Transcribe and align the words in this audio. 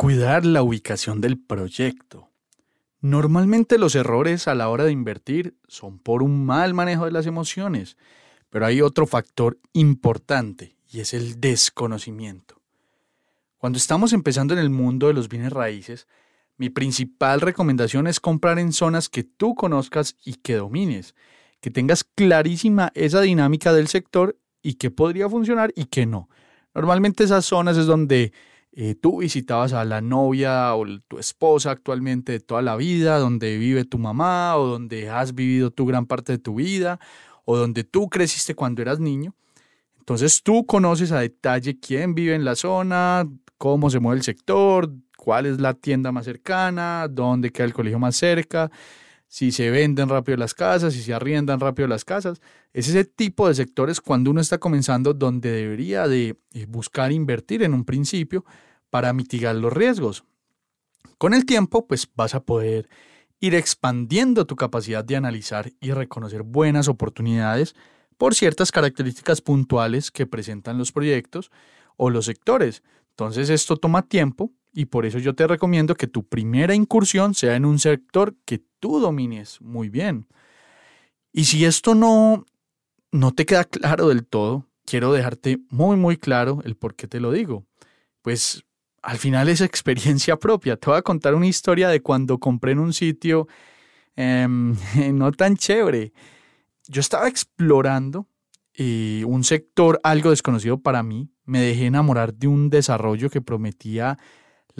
Cuidar 0.00 0.46
la 0.46 0.62
ubicación 0.62 1.20
del 1.20 1.38
proyecto. 1.38 2.30
Normalmente 3.02 3.76
los 3.76 3.94
errores 3.94 4.48
a 4.48 4.54
la 4.54 4.70
hora 4.70 4.84
de 4.84 4.92
invertir 4.92 5.58
son 5.68 5.98
por 5.98 6.22
un 6.22 6.46
mal 6.46 6.72
manejo 6.72 7.04
de 7.04 7.10
las 7.10 7.26
emociones, 7.26 7.98
pero 8.48 8.64
hay 8.64 8.80
otro 8.80 9.06
factor 9.06 9.58
importante 9.74 10.74
y 10.90 11.00
es 11.00 11.12
el 11.12 11.38
desconocimiento. 11.38 12.62
Cuando 13.58 13.76
estamos 13.76 14.14
empezando 14.14 14.54
en 14.54 14.60
el 14.60 14.70
mundo 14.70 15.08
de 15.08 15.12
los 15.12 15.28
bienes 15.28 15.52
raíces, 15.52 16.06
mi 16.56 16.70
principal 16.70 17.42
recomendación 17.42 18.06
es 18.06 18.20
comprar 18.20 18.58
en 18.58 18.72
zonas 18.72 19.10
que 19.10 19.22
tú 19.22 19.54
conozcas 19.54 20.16
y 20.24 20.36
que 20.36 20.54
domines, 20.54 21.14
que 21.60 21.70
tengas 21.70 22.04
clarísima 22.04 22.90
esa 22.94 23.20
dinámica 23.20 23.74
del 23.74 23.88
sector 23.88 24.38
y 24.62 24.76
que 24.76 24.90
podría 24.90 25.28
funcionar 25.28 25.74
y 25.76 25.84
que 25.84 26.06
no. 26.06 26.30
Normalmente 26.74 27.22
esas 27.22 27.44
zonas 27.44 27.76
es 27.76 27.84
donde 27.84 28.32
eh, 28.72 28.94
tú 28.94 29.18
visitabas 29.18 29.72
a 29.72 29.84
la 29.84 30.00
novia 30.00 30.74
o 30.74 30.84
tu 31.08 31.18
esposa 31.18 31.72
actualmente 31.72 32.32
de 32.32 32.40
toda 32.40 32.62
la 32.62 32.76
vida, 32.76 33.18
donde 33.18 33.58
vive 33.58 33.84
tu 33.84 33.98
mamá 33.98 34.56
o 34.56 34.66
donde 34.66 35.10
has 35.10 35.34
vivido 35.34 35.70
tu 35.70 35.86
gran 35.86 36.06
parte 36.06 36.32
de 36.32 36.38
tu 36.38 36.54
vida 36.56 37.00
o 37.44 37.56
donde 37.56 37.82
tú 37.84 38.08
creciste 38.08 38.54
cuando 38.54 38.82
eras 38.82 39.00
niño. 39.00 39.34
Entonces 39.98 40.42
tú 40.42 40.66
conoces 40.66 41.12
a 41.12 41.20
detalle 41.20 41.78
quién 41.78 42.14
vive 42.14 42.34
en 42.34 42.44
la 42.44 42.54
zona, 42.54 43.28
cómo 43.58 43.90
se 43.90 43.98
mueve 43.98 44.18
el 44.18 44.24
sector, 44.24 44.90
cuál 45.16 45.46
es 45.46 45.60
la 45.60 45.74
tienda 45.74 46.12
más 46.12 46.24
cercana, 46.24 47.06
dónde 47.08 47.50
queda 47.50 47.66
el 47.66 47.74
colegio 47.74 47.98
más 47.98 48.16
cerca, 48.16 48.70
si 49.30 49.52
se 49.52 49.70
venden 49.70 50.08
rápido 50.08 50.36
las 50.36 50.54
casas, 50.54 50.92
si 50.92 51.02
se 51.02 51.14
arriendan 51.14 51.60
rápido 51.60 51.86
las 51.86 52.04
casas. 52.04 52.42
Es 52.72 52.88
ese 52.88 53.04
tipo 53.04 53.46
de 53.46 53.54
sectores 53.54 54.00
cuando 54.00 54.32
uno 54.32 54.40
está 54.40 54.58
comenzando 54.58 55.14
donde 55.14 55.52
debería 55.52 56.08
de 56.08 56.36
eh, 56.52 56.66
buscar 56.68 57.12
invertir 57.12 57.62
en 57.62 57.72
un 57.72 57.84
principio 57.84 58.44
para 58.90 59.12
mitigar 59.12 59.54
los 59.54 59.72
riesgos. 59.72 60.24
Con 61.16 61.32
el 61.32 61.46
tiempo, 61.46 61.86
pues 61.86 62.08
vas 62.12 62.34
a 62.34 62.40
poder 62.42 62.88
ir 63.38 63.54
expandiendo 63.54 64.48
tu 64.48 64.56
capacidad 64.56 65.04
de 65.04 65.14
analizar 65.14 65.70
y 65.80 65.92
reconocer 65.92 66.42
buenas 66.42 66.88
oportunidades 66.88 67.76
por 68.18 68.34
ciertas 68.34 68.72
características 68.72 69.42
puntuales 69.42 70.10
que 70.10 70.26
presentan 70.26 70.76
los 70.76 70.90
proyectos 70.90 71.52
o 71.96 72.10
los 72.10 72.24
sectores. 72.24 72.82
Entonces 73.10 73.48
esto 73.48 73.76
toma 73.76 74.02
tiempo 74.02 74.50
y 74.72 74.86
por 74.86 75.06
eso 75.06 75.18
yo 75.18 75.34
te 75.34 75.46
recomiendo 75.46 75.94
que 75.94 76.06
tu 76.06 76.26
primera 76.26 76.74
incursión 76.74 77.34
sea 77.34 77.56
en 77.56 77.64
un 77.64 77.78
sector 77.78 78.34
que 78.44 78.62
tú 78.78 79.00
domines 79.00 79.60
muy 79.60 79.88
bien. 79.88 80.26
Y 81.32 81.44
si 81.44 81.64
esto 81.64 81.94
no, 81.94 82.46
no 83.12 83.32
te 83.32 83.46
queda 83.46 83.64
claro 83.64 84.08
del 84.08 84.26
todo, 84.26 84.66
quiero 84.84 85.12
dejarte 85.12 85.58
muy, 85.70 85.96
muy 85.96 86.16
claro 86.16 86.60
el 86.64 86.76
por 86.76 86.94
qué 86.94 87.06
te 87.06 87.20
lo 87.20 87.32
digo. 87.32 87.64
Pues 88.22 88.64
al 89.02 89.18
final 89.18 89.48
es 89.48 89.60
experiencia 89.60 90.36
propia. 90.38 90.76
Te 90.76 90.90
voy 90.90 90.98
a 90.98 91.02
contar 91.02 91.34
una 91.34 91.46
historia 91.46 91.88
de 91.88 92.00
cuando 92.00 92.38
compré 92.38 92.72
en 92.72 92.80
un 92.80 92.92
sitio 92.92 93.48
em, 94.16 94.76
no 95.12 95.32
tan 95.32 95.56
chévere. 95.56 96.12
Yo 96.88 97.00
estaba 97.00 97.28
explorando 97.28 98.26
eh, 98.74 99.24
un 99.26 99.44
sector 99.44 100.00
algo 100.02 100.30
desconocido 100.30 100.78
para 100.78 101.02
mí. 101.02 101.28
Me 101.44 101.60
dejé 101.60 101.86
enamorar 101.86 102.34
de 102.34 102.48
un 102.48 102.70
desarrollo 102.70 103.30
que 103.30 103.40
prometía 103.40 104.18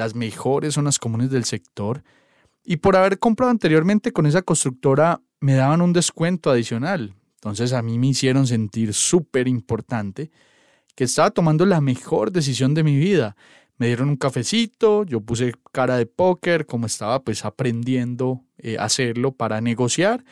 las 0.00 0.14
mejores 0.14 0.74
zonas 0.74 0.98
comunes 0.98 1.30
del 1.30 1.44
sector. 1.44 2.02
Y 2.64 2.78
por 2.78 2.96
haber 2.96 3.18
comprado 3.18 3.50
anteriormente 3.50 4.12
con 4.12 4.24
esa 4.24 4.40
constructora, 4.40 5.20
me 5.40 5.54
daban 5.54 5.82
un 5.82 5.92
descuento 5.92 6.50
adicional. 6.50 7.14
Entonces 7.34 7.74
a 7.74 7.82
mí 7.82 7.98
me 7.98 8.08
hicieron 8.08 8.46
sentir 8.46 8.94
súper 8.94 9.46
importante 9.46 10.30
que 10.94 11.04
estaba 11.04 11.30
tomando 11.30 11.66
la 11.66 11.82
mejor 11.82 12.32
decisión 12.32 12.72
de 12.72 12.82
mi 12.82 12.96
vida. 12.96 13.36
Me 13.76 13.88
dieron 13.88 14.08
un 14.08 14.16
cafecito, 14.16 15.04
yo 15.04 15.20
puse 15.20 15.52
cara 15.70 15.96
de 15.96 16.06
póker, 16.06 16.64
como 16.64 16.86
estaba 16.86 17.22
pues 17.22 17.44
aprendiendo 17.44 18.42
eh, 18.56 18.78
a 18.78 18.84
hacerlo 18.84 19.32
para 19.32 19.60
negociar. 19.60 20.24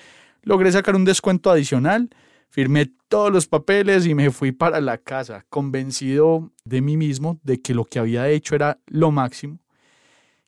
Logré 0.43 0.73
sacar 0.73 0.97
un 0.97 1.05
descuento 1.05 1.51
adicional, 1.51 2.09
firmé 2.49 2.93
todos 3.09 3.33
los 3.33 3.47
papeles 3.47 4.07
y 4.07 4.15
me 4.15 4.31
fui 4.31 4.53
para 4.53 4.81
la 4.81 4.99
casa, 4.99 5.45
convencido 5.49 6.51
de 6.65 6.81
mí 6.81 6.97
mismo 6.97 7.41
de 7.43 7.61
que 7.61 7.75
lo 7.75 7.85
que 7.85 7.99
había 7.99 8.29
hecho 8.29 8.55
era 8.55 8.79
lo 8.87 9.11
máximo. 9.11 9.59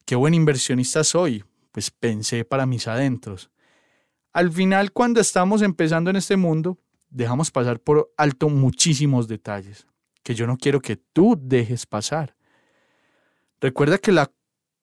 Qué 0.05 0.17
buen 0.17 0.35
inversionista 0.35 1.05
soy, 1.05 1.45
pues 1.73 1.91
pensé 1.91 2.45
para 2.45 2.67
mis 2.67 2.89
adentros. 2.89 3.51
Al 4.33 4.51
final, 4.51 4.93
cuando 4.93 5.21
estamos 5.21 5.63
empezando 5.63 6.11
en 6.11 6.17
este 6.17 6.37
mundo, 6.37 6.79
dejamos 7.11 7.51
pasar 7.51 7.81
por 7.81 8.13
alto 8.17 8.49
muchísimos 8.49 9.29
detalles 9.29 9.87
que 10.23 10.35
yo 10.35 10.47
no 10.47 10.57
quiero 10.57 10.81
que 10.81 10.97
tú 10.97 11.37
dejes 11.41 11.87
pasar. 11.87 12.37
Recuerda 13.61 13.99
que 13.99 14.13
la 14.13 14.31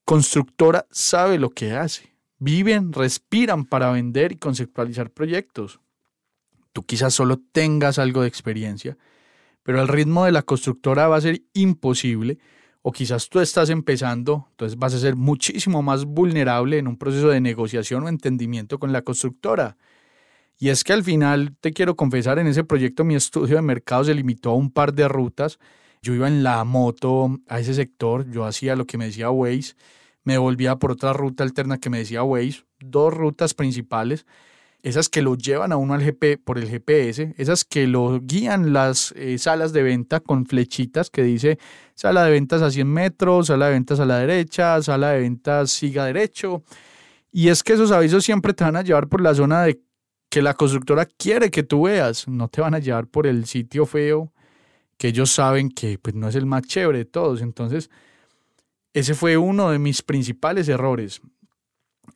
constructora 0.06 0.88
sabe 0.92 1.38
lo 1.38 1.50
que 1.50 1.74
hace. 1.74 2.16
Viven, 2.40 2.94
respiran 2.94 3.66
para 3.66 3.92
vender 3.92 4.32
y 4.32 4.38
conceptualizar 4.38 5.10
proyectos. 5.12 5.80
Tú 6.78 6.84
quizás 6.84 7.16
solo 7.16 7.42
tengas 7.52 7.98
algo 7.98 8.22
de 8.22 8.28
experiencia, 8.28 9.00
pero 9.64 9.82
el 9.82 9.88
ritmo 9.88 10.26
de 10.26 10.32
la 10.32 10.44
constructora 10.44 11.08
va 11.08 11.16
a 11.16 11.22
ser 11.22 11.42
imposible 11.54 12.38
o 12.84 12.92
quizás 12.92 13.30
tú 13.30 13.40
estás 13.40 13.72
empezando, 13.72 14.46
entonces 14.52 14.78
vas 14.78 14.94
a 14.94 15.00
ser 15.00 15.16
muchísimo 15.16 15.82
más 15.82 16.06
vulnerable 16.06 16.78
en 16.78 16.88
un 16.88 16.96
proceso 16.96 17.30
de 17.30 17.42
negociación 17.42 18.04
o 18.04 18.10
entendimiento 18.10 18.78
con 18.78 18.92
la 18.92 19.02
constructora. 19.02 19.76
Y 20.60 20.70
es 20.70 20.84
que 20.84 20.94
al 20.94 21.04
final, 21.04 21.56
te 21.62 21.74
quiero 21.74 21.96
confesar, 21.96 22.38
en 22.38 22.46
ese 22.46 22.64
proyecto 22.64 23.04
mi 23.04 23.16
estudio 23.16 23.56
de 23.56 23.64
mercado 23.64 24.04
se 24.04 24.14
limitó 24.14 24.52
a 24.52 24.56
un 24.56 24.70
par 24.70 24.94
de 24.94 25.08
rutas. 25.08 25.58
Yo 26.04 26.14
iba 26.14 26.28
en 26.28 26.44
la 26.44 26.64
moto 26.64 27.40
a 27.48 27.60
ese 27.60 27.74
sector, 27.74 28.30
yo 28.30 28.46
hacía 28.46 28.76
lo 28.76 28.86
que 28.86 29.00
me 29.00 29.06
decía 29.06 29.32
Waze, 29.32 29.74
me 30.24 30.38
volvía 30.38 30.76
por 30.76 30.92
otra 30.92 31.12
ruta 31.12 31.44
alterna 31.44 31.80
que 31.80 31.90
me 31.90 31.98
decía 31.98 32.22
Waze, 32.22 32.66
dos 32.80 33.12
rutas 33.12 33.56
principales, 33.56 34.28
esas 34.84 35.10
que 35.10 35.22
lo 35.22 35.36
llevan 35.36 35.72
a 35.72 35.78
uno 35.78 35.94
al 35.94 36.04
GP 36.04 36.44
por 36.44 36.58
el 36.58 36.70
GPS, 36.70 37.34
esas 37.38 37.66
que 37.66 37.88
lo 37.88 38.20
guían 38.22 38.74
las 38.74 39.12
eh, 39.16 39.38
salas 39.38 39.74
de 39.74 39.84
venta 39.84 40.20
con 40.20 40.46
flechitas 40.46 41.10
que 41.10 41.24
dice 41.24 41.58
sala 41.96 42.24
de 42.24 42.32
ventas 42.32 42.62
a 42.62 42.72
100 42.72 42.88
metros, 42.88 43.48
sala 43.48 43.68
de 43.68 43.74
ventas 43.74 44.00
a 44.00 44.06
la 44.06 44.20
derecha, 44.20 44.82
sala 44.82 45.12
de 45.12 45.22
ventas 45.22 45.72
siga 45.72 46.06
derecho. 46.06 46.64
Y 47.32 47.50
es 47.50 47.64
que 47.64 47.74
esos 47.74 47.92
avisos 47.92 48.24
siempre 48.24 48.54
te 48.54 48.64
van 48.64 48.76
a 48.76 48.82
llevar 48.82 49.08
por 49.08 49.22
la 49.22 49.34
zona 49.34 49.64
de 49.64 49.82
que 50.30 50.42
la 50.42 50.54
constructora 50.54 51.06
quiere 51.06 51.52
que 51.52 51.64
tú 51.64 51.84
veas, 51.84 52.28
no 52.28 52.48
te 52.48 52.62
van 52.62 52.76
a 52.76 52.80
llevar 52.80 53.08
por 53.08 53.28
el 53.28 53.46
sitio 53.46 53.86
feo 53.86 54.32
que 54.98 55.10
ellos 55.10 55.32
saben 55.32 55.70
que 55.70 56.00
pues, 56.00 56.16
no 56.16 56.28
es 56.28 56.36
el 56.36 56.46
más 56.46 56.64
chévere 56.64 57.00
de 57.00 57.06
todos. 57.06 57.42
Entonces, 57.42 57.90
ese 58.94 59.14
fue 59.14 59.38
uno 59.38 59.70
de 59.70 59.80
mis 59.80 60.02
principales 60.02 60.68
errores. 60.68 61.22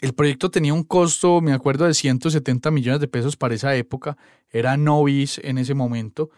El 0.02 0.14
proyecto 0.14 0.50
tenía 0.50 0.74
un 0.74 0.84
costo, 0.84 1.42
me 1.42 1.54
acuerdo, 1.54 1.86
de 1.86 1.94
170 1.94 2.72
millones 2.72 3.00
de 3.00 3.08
pesos 3.08 3.38
para 3.38 3.54
esa 3.54 3.76
época. 3.76 4.18
Era 4.50 4.76
novis 4.76 5.40
en 5.44 5.60
ese 5.60 5.76
momento. 5.76 6.32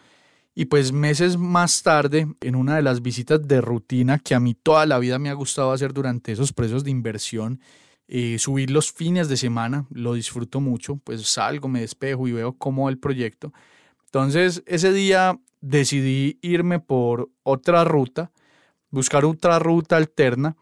Y 0.54 0.66
pues 0.66 0.92
meses 0.92 1.38
más 1.38 1.82
tarde, 1.82 2.28
en 2.42 2.56
una 2.56 2.76
de 2.76 2.82
las 2.82 3.00
visitas 3.00 3.42
de 3.48 3.62
rutina 3.62 4.18
que 4.18 4.34
a 4.34 4.40
mí 4.40 4.54
toda 4.54 4.84
la 4.84 4.98
vida 4.98 5.18
me 5.18 5.30
ha 5.30 5.32
gustado 5.32 5.72
hacer 5.72 5.94
durante 5.94 6.30
esos 6.30 6.52
precios 6.52 6.84
de 6.84 6.90
inversión, 6.90 7.58
eh, 8.06 8.38
subir 8.38 8.70
los 8.70 8.92
fines 8.92 9.30
de 9.30 9.38
semana, 9.38 9.86
lo 9.90 10.12
disfruto 10.12 10.60
mucho, 10.60 10.96
pues 10.96 11.26
salgo, 11.26 11.66
me 11.66 11.80
despejo 11.80 12.28
y 12.28 12.32
veo 12.32 12.52
cómo 12.52 12.84
va 12.84 12.90
el 12.90 12.98
proyecto. 12.98 13.52
Entonces 14.04 14.62
ese 14.66 14.92
día 14.92 15.40
decidí 15.62 16.38
irme 16.42 16.80
por 16.80 17.30
otra 17.42 17.82
ruta, 17.84 18.30
buscar 18.90 19.24
otra 19.24 19.58
ruta 19.58 19.96
alterna 19.96 20.54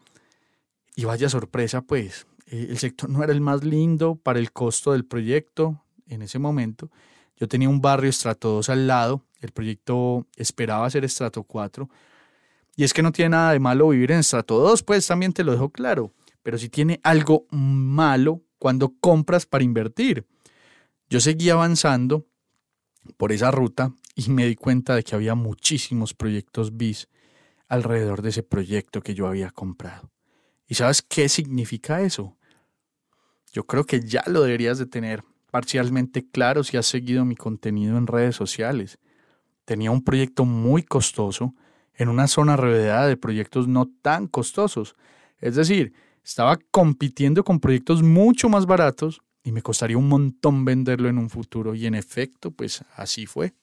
y 0.95 1.03
vaya 1.03 1.27
sorpresa 1.29 1.81
pues, 1.81 2.25
eh, 2.53 2.67
el 2.69 2.77
sector 2.77 3.09
no 3.09 3.23
era 3.23 3.33
el 3.33 3.41
más 3.41 3.63
lindo 3.63 4.15
para 4.15 4.37
el 4.37 4.51
costo 4.51 4.91
del 4.91 5.05
proyecto 5.05 5.81
en 6.07 6.21
ese 6.21 6.37
momento. 6.37 6.91
Yo 7.35 7.47
tenía 7.47 7.67
un 7.67 7.81
barrio 7.81 8.11
estrato 8.11 8.49
2 8.49 8.69
al 8.69 8.85
lado, 8.85 9.25
el 9.41 9.51
proyecto 9.51 10.27
esperaba 10.35 10.87
ser 10.91 11.03
estrato 11.03 11.43
4 11.43 11.89
y 12.75 12.83
es 12.83 12.93
que 12.93 13.01
no 13.01 13.11
tiene 13.11 13.29
nada 13.29 13.53
de 13.53 13.59
malo 13.59 13.89
vivir 13.89 14.11
en 14.11 14.19
estrato 14.19 14.59
2, 14.59 14.83
pues 14.83 15.07
también 15.07 15.33
te 15.33 15.43
lo 15.43 15.51
dejo 15.51 15.69
claro, 15.69 16.13
pero 16.43 16.59
sí 16.59 16.69
tiene 16.69 16.99
algo 17.01 17.47
malo 17.49 18.43
cuando 18.59 18.93
compras 18.99 19.47
para 19.47 19.63
invertir. 19.63 20.27
Yo 21.09 21.19
seguí 21.19 21.49
avanzando 21.49 22.27
por 23.17 23.31
esa 23.31 23.49
ruta 23.49 23.93
y 24.15 24.29
me 24.29 24.45
di 24.45 24.55
cuenta 24.55 24.95
de 24.95 25.03
que 25.03 25.15
había 25.15 25.33
muchísimos 25.33 26.13
proyectos 26.13 26.77
bis 26.77 27.09
alrededor 27.67 28.21
de 28.21 28.29
ese 28.29 28.43
proyecto 28.43 29.01
que 29.01 29.15
yo 29.15 29.25
había 29.25 29.49
comprado. 29.49 30.11
¿Y 30.67 30.75
sabes 30.75 31.01
qué 31.01 31.27
significa 31.29 32.01
eso? 32.01 32.37
Yo 33.53 33.65
creo 33.65 33.85
que 33.85 34.01
ya 34.01 34.23
lo 34.27 34.41
deberías 34.41 34.79
de 34.79 34.87
tener 34.87 35.23
parcialmente 35.51 36.27
claro 36.27 36.63
si 36.63 36.75
has 36.75 36.87
seguido 36.87 37.23
mi 37.23 37.35
contenido 37.35 37.97
en 37.97 38.07
redes 38.07 38.35
sociales. 38.35 38.97
Tenía 39.63 39.91
un 39.91 40.03
proyecto 40.03 40.43
muy 40.43 40.83
costoso 40.83 41.53
en 41.93 42.09
una 42.09 42.27
zona 42.27 42.57
rodeada 42.57 43.07
de 43.07 43.15
proyectos 43.15 43.67
no 43.67 43.89
tan 44.01 44.27
costosos. 44.27 44.95
Es 45.37 45.55
decir, 45.55 45.93
estaba 46.25 46.57
compitiendo 46.71 47.43
con 47.43 47.59
proyectos 47.59 48.01
mucho 48.01 48.49
más 48.49 48.65
baratos 48.65 49.21
y 49.43 49.51
me 49.51 49.61
costaría 49.61 49.97
un 49.97 50.09
montón 50.09 50.65
venderlo 50.65 51.07
en 51.07 51.19
un 51.19 51.29
futuro. 51.29 51.75
Y 51.75 51.85
en 51.85 51.93
efecto, 51.93 52.49
pues 52.49 52.83
así 52.95 53.27
fue 53.27 53.53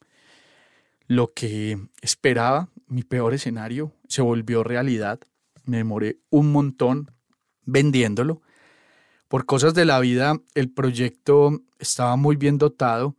lo 1.08 1.32
que 1.34 1.76
esperaba, 2.02 2.68
mi 2.86 3.02
peor 3.02 3.34
escenario, 3.34 3.92
se 4.06 4.22
volvió 4.22 4.62
realidad. 4.62 5.18
Me 5.64 5.78
demoré 5.78 6.18
un 6.30 6.52
montón 6.52 7.10
vendiéndolo. 7.64 8.42
Por 9.30 9.46
cosas 9.46 9.74
de 9.74 9.84
la 9.84 10.00
vida, 10.00 10.40
el 10.56 10.70
proyecto 10.70 11.62
estaba 11.78 12.16
muy 12.16 12.34
bien 12.34 12.58
dotado. 12.58 13.14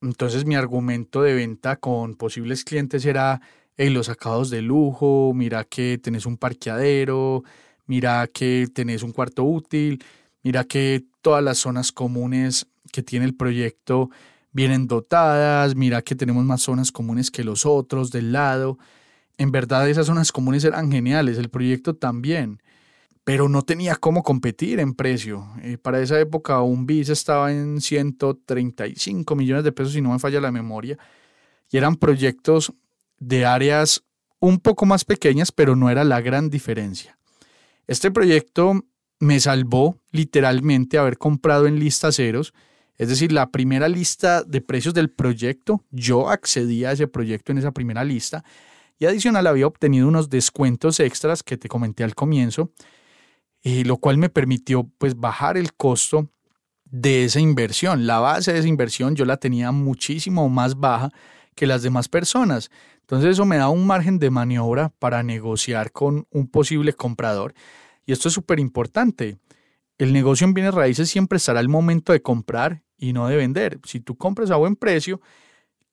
Entonces 0.00 0.44
mi 0.44 0.56
argumento 0.56 1.22
de 1.22 1.34
venta 1.34 1.76
con 1.76 2.16
posibles 2.16 2.64
clientes 2.64 3.06
era, 3.06 3.40
hey, 3.76 3.88
los 3.88 4.06
sacados 4.06 4.50
de 4.50 4.60
lujo, 4.60 5.30
mira 5.32 5.62
que 5.62 6.00
tenés 6.02 6.26
un 6.26 6.36
parqueadero, 6.36 7.44
mira 7.86 8.26
que 8.26 8.66
tenés 8.74 9.04
un 9.04 9.12
cuarto 9.12 9.44
útil, 9.44 10.02
mira 10.42 10.64
que 10.64 11.04
todas 11.20 11.44
las 11.44 11.58
zonas 11.58 11.92
comunes 11.92 12.66
que 12.90 13.04
tiene 13.04 13.24
el 13.24 13.36
proyecto 13.36 14.10
vienen 14.50 14.88
dotadas, 14.88 15.76
mira 15.76 16.02
que 16.02 16.16
tenemos 16.16 16.44
más 16.44 16.62
zonas 16.62 16.90
comunes 16.90 17.30
que 17.30 17.44
los 17.44 17.66
otros 17.66 18.10
del 18.10 18.32
lado. 18.32 18.78
En 19.38 19.52
verdad 19.52 19.88
esas 19.88 20.06
zonas 20.06 20.32
comunes 20.32 20.64
eran 20.64 20.90
geniales, 20.90 21.38
el 21.38 21.50
proyecto 21.50 21.94
también, 21.94 22.60
pero 23.24 23.48
no 23.48 23.62
tenía 23.62 23.96
cómo 23.96 24.22
competir 24.22 24.80
en 24.80 24.94
precio. 24.94 25.48
Eh, 25.62 25.78
para 25.78 26.00
esa 26.00 26.18
época 26.18 26.60
un 26.60 26.86
bis 26.86 27.08
estaba 27.08 27.52
en 27.52 27.80
135 27.80 29.36
millones 29.36 29.64
de 29.64 29.72
pesos, 29.72 29.92
si 29.92 30.00
no 30.00 30.10
me 30.10 30.18
falla 30.18 30.40
la 30.40 30.52
memoria, 30.52 30.98
y 31.70 31.76
eran 31.76 31.96
proyectos 31.96 32.72
de 33.18 33.44
áreas 33.46 34.02
un 34.40 34.58
poco 34.58 34.86
más 34.86 35.04
pequeñas, 35.04 35.52
pero 35.52 35.76
no 35.76 35.88
era 35.88 36.04
la 36.04 36.20
gran 36.20 36.50
diferencia. 36.50 37.16
Este 37.86 38.10
proyecto 38.10 38.84
me 39.20 39.38
salvó 39.38 39.96
literalmente 40.10 40.98
haber 40.98 41.16
comprado 41.16 41.66
en 41.66 41.78
lista 41.78 42.10
ceros 42.10 42.52
es 43.02 43.08
decir, 43.08 43.32
la 43.32 43.50
primera 43.50 43.88
lista 43.88 44.44
de 44.44 44.60
precios 44.60 44.94
del 44.94 45.10
proyecto, 45.10 45.82
yo 45.90 46.28
accedí 46.28 46.84
a 46.84 46.92
ese 46.92 47.08
proyecto 47.08 47.50
en 47.50 47.58
esa 47.58 47.72
primera 47.72 48.04
lista 48.04 48.44
y 48.98 49.06
adicional 49.06 49.48
había 49.48 49.66
obtenido 49.66 50.06
unos 50.06 50.30
descuentos 50.30 51.00
extras 51.00 51.42
que 51.42 51.56
te 51.56 51.68
comenté 51.68 52.04
al 52.04 52.14
comienzo, 52.14 52.70
y 53.62 53.84
lo 53.84 53.96
cual 53.96 54.18
me 54.18 54.28
permitió 54.28 54.90
pues 54.98 55.18
bajar 55.18 55.56
el 55.56 55.74
costo 55.74 56.28
de 56.84 57.24
esa 57.24 57.40
inversión. 57.40 58.06
La 58.06 58.18
base 58.18 58.52
de 58.52 58.58
esa 58.58 58.68
inversión 58.68 59.14
yo 59.14 59.24
la 59.24 59.36
tenía 59.36 59.72
muchísimo 59.72 60.48
más 60.48 60.78
baja 60.78 61.10
que 61.54 61.66
las 61.66 61.82
demás 61.82 62.08
personas. 62.08 62.70
Entonces 63.00 63.30
eso 63.30 63.44
me 63.44 63.56
da 63.56 63.68
un 63.68 63.86
margen 63.86 64.18
de 64.18 64.30
maniobra 64.30 64.90
para 64.98 65.22
negociar 65.22 65.92
con 65.92 66.26
un 66.30 66.48
posible 66.48 66.92
comprador. 66.92 67.54
Y 68.04 68.12
esto 68.12 68.28
es 68.28 68.34
súper 68.34 68.58
importante. 68.58 69.38
El 69.98 70.12
negocio 70.12 70.46
en 70.46 70.54
bienes 70.54 70.74
raíces 70.74 71.08
siempre 71.08 71.36
estará 71.36 71.60
al 71.60 71.68
momento 71.68 72.12
de 72.12 72.22
comprar 72.22 72.82
y 72.98 73.12
no 73.12 73.28
de 73.28 73.36
vender. 73.36 73.80
Si 73.84 74.00
tú 74.00 74.16
compras 74.16 74.50
a 74.50 74.56
buen 74.56 74.76
precio, 74.76 75.20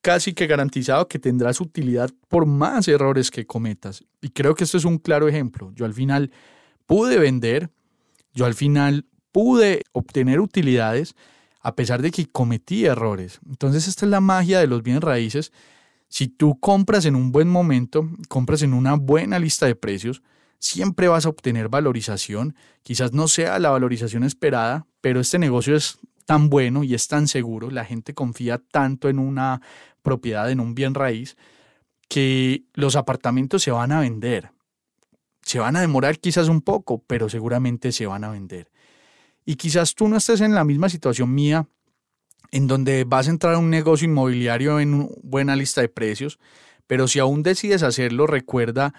casi 0.00 0.32
que 0.32 0.46
garantizado 0.46 1.08
que 1.08 1.18
tendrás 1.18 1.60
utilidad 1.60 2.10
por 2.28 2.46
más 2.46 2.88
errores 2.88 3.30
que 3.30 3.46
cometas. 3.46 4.04
Y 4.20 4.30
creo 4.30 4.54
que 4.54 4.64
esto 4.64 4.78
es 4.78 4.84
un 4.84 4.98
claro 4.98 5.28
ejemplo. 5.28 5.72
Yo 5.74 5.84
al 5.84 5.94
final 5.94 6.30
pude 6.90 7.20
vender, 7.20 7.70
yo 8.34 8.46
al 8.46 8.54
final 8.54 9.06
pude 9.30 9.84
obtener 9.92 10.40
utilidades 10.40 11.14
a 11.60 11.76
pesar 11.76 12.02
de 12.02 12.10
que 12.10 12.26
cometí 12.26 12.84
errores. 12.84 13.38
Entonces 13.48 13.86
esta 13.86 14.06
es 14.06 14.10
la 14.10 14.20
magia 14.20 14.58
de 14.58 14.66
los 14.66 14.82
bienes 14.82 15.04
raíces. 15.04 15.52
Si 16.08 16.26
tú 16.26 16.58
compras 16.58 17.04
en 17.04 17.14
un 17.14 17.30
buen 17.30 17.46
momento, 17.46 18.10
compras 18.28 18.62
en 18.62 18.74
una 18.74 18.94
buena 18.94 19.38
lista 19.38 19.66
de 19.66 19.76
precios, 19.76 20.20
siempre 20.58 21.06
vas 21.06 21.26
a 21.26 21.28
obtener 21.28 21.68
valorización. 21.68 22.56
Quizás 22.82 23.12
no 23.12 23.28
sea 23.28 23.60
la 23.60 23.70
valorización 23.70 24.24
esperada, 24.24 24.88
pero 25.00 25.20
este 25.20 25.38
negocio 25.38 25.76
es 25.76 25.96
tan 26.26 26.50
bueno 26.50 26.82
y 26.82 26.94
es 26.94 27.06
tan 27.06 27.28
seguro, 27.28 27.70
la 27.70 27.84
gente 27.84 28.14
confía 28.14 28.58
tanto 28.58 29.08
en 29.08 29.20
una 29.20 29.62
propiedad, 30.02 30.50
en 30.50 30.58
un 30.58 30.74
bien 30.74 30.94
raíz, 30.94 31.36
que 32.08 32.64
los 32.74 32.96
apartamentos 32.96 33.62
se 33.62 33.70
van 33.70 33.92
a 33.92 34.00
vender. 34.00 34.50
Se 35.50 35.58
van 35.58 35.74
a 35.74 35.80
demorar 35.80 36.20
quizás 36.20 36.46
un 36.46 36.60
poco, 36.60 37.02
pero 37.08 37.28
seguramente 37.28 37.90
se 37.90 38.06
van 38.06 38.22
a 38.22 38.30
vender. 38.30 38.70
Y 39.44 39.56
quizás 39.56 39.96
tú 39.96 40.06
no 40.06 40.16
estés 40.16 40.42
en 40.42 40.54
la 40.54 40.62
misma 40.62 40.88
situación 40.88 41.34
mía, 41.34 41.66
en 42.52 42.68
donde 42.68 43.02
vas 43.02 43.26
a 43.26 43.30
entrar 43.30 43.54
a 43.54 43.58
un 43.58 43.68
negocio 43.68 44.06
inmobiliario 44.06 44.78
en 44.78 45.10
buena 45.24 45.56
lista 45.56 45.80
de 45.80 45.88
precios, 45.88 46.38
pero 46.86 47.08
si 47.08 47.18
aún 47.18 47.42
decides 47.42 47.82
hacerlo, 47.82 48.28
recuerda 48.28 48.94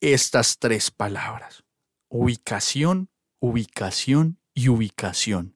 estas 0.00 0.58
tres 0.58 0.90
palabras. 0.90 1.64
Ubicación, 2.08 3.10
ubicación 3.38 4.38
y 4.54 4.70
ubicación. 4.70 5.54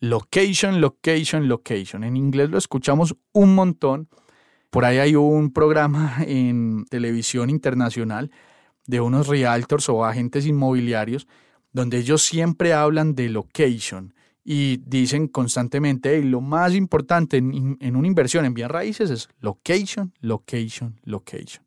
Location, 0.00 0.82
location, 0.82 1.48
location. 1.48 2.04
En 2.04 2.18
inglés 2.18 2.50
lo 2.50 2.58
escuchamos 2.58 3.16
un 3.32 3.54
montón. 3.54 4.10
Por 4.68 4.84
ahí 4.84 4.98
hay 4.98 5.16
un 5.16 5.50
programa 5.50 6.18
en 6.26 6.84
televisión 6.90 7.48
internacional 7.48 8.30
de 8.86 9.00
unos 9.00 9.28
realtors 9.28 9.88
o 9.88 10.04
agentes 10.04 10.46
inmobiliarios 10.46 11.26
donde 11.72 11.98
ellos 11.98 12.22
siempre 12.22 12.72
hablan 12.72 13.14
de 13.14 13.28
location 13.28 14.14
y 14.44 14.78
dicen 14.78 15.28
constantemente, 15.28 16.22
lo 16.22 16.40
más 16.40 16.74
importante 16.74 17.36
en, 17.36 17.76
en, 17.80 17.96
una 17.96 18.08
inversión 18.08 18.44
en 18.44 18.54
bien 18.54 18.68
raíces 18.68 19.10
es 19.10 19.28
location, 19.40 20.12
location, 20.20 20.98
location. 21.04 21.64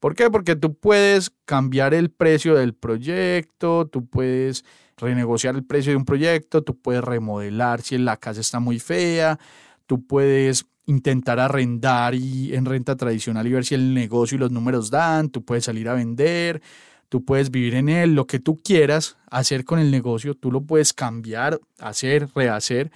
¿Por 0.00 0.14
qué? 0.14 0.30
Porque 0.30 0.54
tú 0.54 0.74
puedes 0.74 1.30
cambiar 1.44 1.92
el 1.92 2.10
precio 2.10 2.54
del 2.54 2.72
proyecto, 2.72 3.86
tú 3.88 4.06
puedes 4.06 4.64
renegociar 4.96 5.56
el 5.56 5.64
precio 5.64 5.92
de 5.92 5.96
un 5.96 6.04
proyecto, 6.04 6.62
tú 6.62 6.78
puedes 6.80 7.02
remodelar 7.02 7.82
si 7.82 7.98
la 7.98 8.16
casa 8.16 8.40
está 8.40 8.60
muy 8.60 8.78
fea, 8.78 9.38
tú 9.86 10.06
puedes 10.06 10.66
intentar 10.88 11.38
arrendar 11.38 12.14
y 12.14 12.54
en 12.54 12.64
renta 12.64 12.96
tradicional 12.96 13.46
y 13.46 13.52
ver 13.52 13.64
si 13.64 13.74
el 13.74 13.92
negocio 13.92 14.36
y 14.36 14.38
los 14.38 14.50
números 14.50 14.90
dan, 14.90 15.28
tú 15.28 15.44
puedes 15.44 15.66
salir 15.66 15.86
a 15.88 15.94
vender, 15.94 16.62
tú 17.10 17.26
puedes 17.26 17.50
vivir 17.50 17.74
en 17.74 17.90
él, 17.90 18.14
lo 18.14 18.26
que 18.26 18.38
tú 18.38 18.56
quieras 18.56 19.18
hacer 19.30 19.66
con 19.66 19.78
el 19.78 19.90
negocio, 19.90 20.34
tú 20.34 20.50
lo 20.50 20.62
puedes 20.62 20.94
cambiar, 20.94 21.60
hacer, 21.78 22.28
rehacer, 22.34 22.90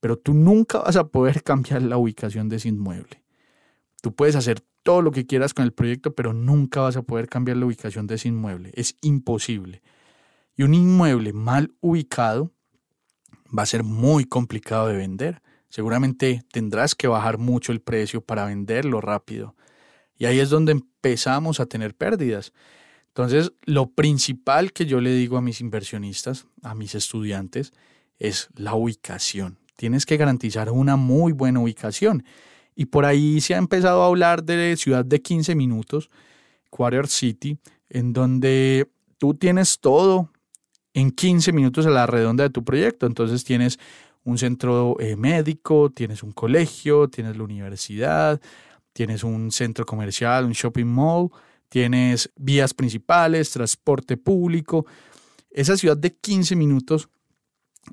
pero 0.00 0.16
tú 0.16 0.32
nunca 0.32 0.78
vas 0.78 0.96
a 0.96 1.08
poder 1.08 1.42
cambiar 1.42 1.82
la 1.82 1.98
ubicación 1.98 2.48
de 2.48 2.56
ese 2.56 2.68
inmueble. 2.68 3.22
Tú 4.00 4.14
puedes 4.14 4.36
hacer 4.36 4.62
todo 4.82 5.02
lo 5.02 5.10
que 5.10 5.26
quieras 5.26 5.52
con 5.52 5.66
el 5.66 5.72
proyecto, 5.72 6.14
pero 6.14 6.32
nunca 6.32 6.80
vas 6.80 6.96
a 6.96 7.02
poder 7.02 7.28
cambiar 7.28 7.58
la 7.58 7.66
ubicación 7.66 8.06
de 8.06 8.14
ese 8.14 8.28
inmueble. 8.28 8.70
Es 8.74 8.96
imposible. 9.02 9.82
Y 10.56 10.62
un 10.62 10.72
inmueble 10.72 11.34
mal 11.34 11.74
ubicado 11.80 12.52
va 13.56 13.64
a 13.64 13.66
ser 13.66 13.82
muy 13.82 14.24
complicado 14.24 14.88
de 14.88 14.96
vender. 14.96 15.42
Seguramente 15.74 16.44
tendrás 16.52 16.94
que 16.94 17.08
bajar 17.08 17.36
mucho 17.36 17.72
el 17.72 17.80
precio 17.80 18.20
para 18.20 18.44
venderlo 18.44 19.00
rápido. 19.00 19.56
Y 20.16 20.26
ahí 20.26 20.38
es 20.38 20.48
donde 20.48 20.70
empezamos 20.70 21.58
a 21.58 21.66
tener 21.66 21.96
pérdidas. 21.96 22.52
Entonces, 23.08 23.50
lo 23.64 23.90
principal 23.90 24.72
que 24.72 24.86
yo 24.86 25.00
le 25.00 25.12
digo 25.12 25.36
a 25.36 25.40
mis 25.40 25.60
inversionistas, 25.60 26.46
a 26.62 26.76
mis 26.76 26.94
estudiantes, 26.94 27.72
es 28.20 28.50
la 28.54 28.76
ubicación. 28.76 29.58
Tienes 29.74 30.06
que 30.06 30.16
garantizar 30.16 30.70
una 30.70 30.94
muy 30.94 31.32
buena 31.32 31.58
ubicación. 31.58 32.24
Y 32.76 32.84
por 32.84 33.04
ahí 33.04 33.40
se 33.40 33.56
ha 33.56 33.58
empezado 33.58 34.04
a 34.04 34.06
hablar 34.06 34.44
de 34.44 34.76
ciudad 34.76 35.04
de 35.04 35.22
15 35.22 35.56
minutos, 35.56 36.08
Quarter 36.70 37.08
City, 37.08 37.58
en 37.90 38.12
donde 38.12 38.88
tú 39.18 39.34
tienes 39.34 39.80
todo 39.80 40.30
en 40.92 41.10
15 41.10 41.50
minutos 41.50 41.84
a 41.84 41.90
la 41.90 42.06
redonda 42.06 42.44
de 42.44 42.50
tu 42.50 42.62
proyecto. 42.62 43.06
Entonces 43.06 43.42
tienes 43.42 43.80
un 44.24 44.38
centro 44.38 44.96
eh, 44.98 45.16
médico, 45.16 45.90
tienes 45.90 46.22
un 46.22 46.32
colegio, 46.32 47.08
tienes 47.08 47.36
la 47.36 47.44
universidad, 47.44 48.40
tienes 48.92 49.24
un 49.24 49.52
centro 49.52 49.84
comercial, 49.84 50.46
un 50.46 50.52
shopping 50.52 50.86
mall, 50.86 51.30
tienes 51.68 52.30
vías 52.36 52.74
principales, 52.74 53.50
transporte 53.50 54.16
público. 54.16 54.86
Esa 55.50 55.76
ciudad 55.76 55.96
de 55.96 56.14
15 56.14 56.56
minutos 56.56 57.08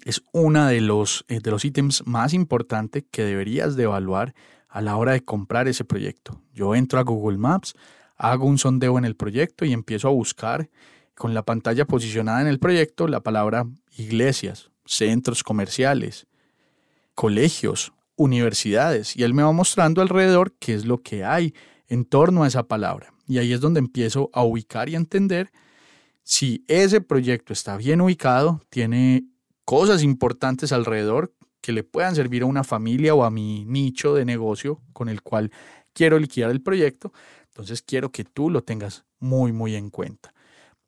es 0.05 0.23
uno 0.31 0.67
de 0.67 0.81
los, 0.81 1.25
eh, 1.27 1.39
de 1.41 1.51
los 1.51 1.65
ítems 1.65 2.05
más 2.07 2.33
importantes 2.33 3.03
que 3.11 3.23
deberías 3.23 3.75
de 3.75 3.83
evaluar 3.83 4.33
a 4.69 4.81
la 4.81 4.95
hora 4.95 5.11
de 5.11 5.25
comprar 5.25 5.67
ese 5.67 5.83
proyecto. 5.83 6.39
Yo 6.53 6.75
entro 6.75 6.99
a 6.99 7.03
Google 7.03 7.37
Maps, 7.37 7.75
hago 8.15 8.45
un 8.45 8.57
sondeo 8.57 8.97
en 8.97 9.05
el 9.05 9.15
proyecto 9.15 9.65
y 9.65 9.73
empiezo 9.73 10.07
a 10.07 10.11
buscar 10.11 10.69
con 11.15 11.33
la 11.33 11.43
pantalla 11.43 11.85
posicionada 11.85 12.41
en 12.41 12.47
el 12.47 12.59
proyecto 12.59 13.07
la 13.07 13.19
palabra 13.19 13.67
iglesias, 13.97 14.70
centros 14.91 15.43
comerciales, 15.43 16.27
colegios, 17.15 17.93
universidades 18.17 19.15
y 19.15 19.23
él 19.23 19.33
me 19.33 19.43
va 19.43 19.51
mostrando 19.51 20.01
alrededor 20.01 20.53
qué 20.59 20.73
es 20.73 20.85
lo 20.85 21.01
que 21.01 21.23
hay 21.23 21.53
en 21.87 22.05
torno 22.05 22.43
a 22.43 22.47
esa 22.47 22.63
palabra. 22.63 23.13
Y 23.27 23.37
ahí 23.37 23.53
es 23.53 23.61
donde 23.61 23.79
empiezo 23.79 24.29
a 24.33 24.43
ubicar 24.43 24.89
y 24.89 24.95
entender 24.95 25.51
si 26.23 26.63
ese 26.67 27.01
proyecto 27.01 27.53
está 27.53 27.77
bien 27.77 28.01
ubicado, 28.01 28.61
tiene 28.69 29.25
cosas 29.65 30.03
importantes 30.03 30.71
alrededor 30.71 31.33
que 31.61 31.71
le 31.71 31.83
puedan 31.83 32.15
servir 32.15 32.43
a 32.43 32.47
una 32.47 32.63
familia 32.63 33.15
o 33.15 33.23
a 33.23 33.31
mi 33.31 33.65
nicho 33.65 34.13
de 34.13 34.25
negocio 34.25 34.81
con 34.93 35.09
el 35.09 35.21
cual 35.21 35.51
quiero 35.93 36.19
liquidar 36.19 36.51
el 36.51 36.61
proyecto. 36.61 37.13
Entonces 37.47 37.81
quiero 37.81 38.11
que 38.11 38.23
tú 38.23 38.49
lo 38.49 38.63
tengas 38.63 39.05
muy, 39.19 39.51
muy 39.51 39.75
en 39.75 39.89
cuenta. 39.89 40.33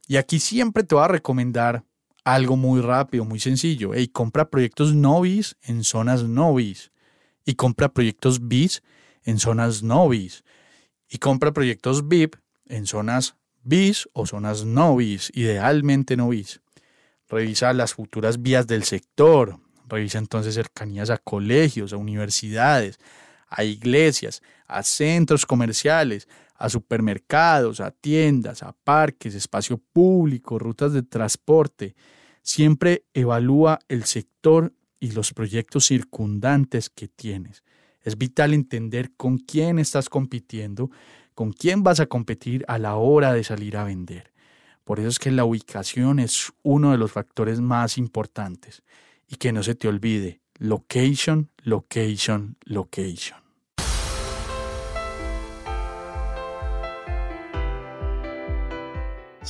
Y 0.08 0.18
aquí 0.18 0.40
siempre 0.40 0.84
te 0.84 0.96
voy 0.96 1.06
a 1.06 1.08
recomendar 1.08 1.84
algo 2.24 2.56
muy 2.56 2.82
rápido, 2.82 3.26
muy 3.26 3.40
sencillo. 3.40 3.94
Hey, 3.94 4.08
compra 4.08 4.50
proyectos 4.50 4.94
novis 4.94 5.56
en 5.62 5.84
zonas 5.84 6.24
novis. 6.24 6.92
Y 7.46 7.56
compra 7.56 7.90
proyectos 7.90 8.48
BIS 8.48 8.84
en 9.24 9.40
zonas 9.40 9.84
novis. 9.84 10.44
Y 11.10 11.18
compra 11.18 11.52
proyectos 11.52 12.08
VIP 12.08 12.36
en 12.66 12.88
zonas 12.88 13.36
BIS 13.64 14.10
o 14.14 14.26
zonas 14.26 14.66
novis, 14.66 15.32
idealmente 15.34 16.18
novis. 16.18 16.62
Revisa 17.30 17.74
las 17.74 17.94
futuras 17.94 18.42
vías 18.42 18.68
del 18.68 18.84
sector. 18.84 19.60
Revisa 19.90 20.18
entonces 20.18 20.56
cercanías 20.56 21.10
a 21.10 21.18
colegios, 21.18 21.94
a 21.94 21.98
universidades, 21.98 23.00
a 23.56 23.64
iglesias, 23.64 24.42
a 24.68 24.82
centros 24.84 25.46
comerciales, 25.46 26.28
a 26.56 26.70
supermercados, 26.70 27.80
a 27.80 27.92
tiendas, 27.92 28.64
a 28.64 28.72
parques, 28.72 29.36
espacio 29.36 29.78
público, 29.78 30.58
rutas 30.58 30.94
de 30.94 31.04
transporte. 31.04 31.96
Siempre 32.42 33.06
evalúa 33.14 33.80
el 33.88 34.06
sector 34.06 34.74
y 35.00 35.12
los 35.12 35.34
proyectos 35.34 35.86
circundantes 35.86 36.90
que 36.90 37.08
tienes. 37.08 37.64
Es 38.02 38.18
vital 38.18 38.54
entender 38.54 39.12
con 39.16 39.38
quién 39.38 39.78
estás 39.78 40.10
compitiendo, 40.10 40.90
con 41.36 41.54
quién 41.54 41.84
vas 41.84 42.00
a 42.00 42.08
competir 42.08 42.66
a 42.68 42.80
la 42.80 42.96
hora 42.96 43.34
de 43.34 43.44
salir 43.44 43.78
a 43.78 43.84
vender. 43.84 44.34
Por 44.84 45.00
eso 45.00 45.10
es 45.10 45.20
que 45.20 45.32
la 45.32 45.46
ubicación 45.46 46.20
es 46.20 46.52
uno 46.64 46.92
de 46.92 46.98
los 46.98 47.12
factores 47.12 47.62
más 47.62 47.98
importantes. 47.98 48.84
Y 49.28 49.38
que 49.38 49.54
no 49.54 49.64
se 49.64 49.74
te 49.74 49.88
olvide, 49.88 50.42
location, 50.60 51.50
location, 51.64 52.58
location. 52.66 53.43